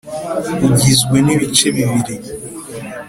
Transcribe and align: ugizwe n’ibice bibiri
ugizwe 0.67 1.17
n’ibice 1.25 1.67
bibiri 1.75 2.15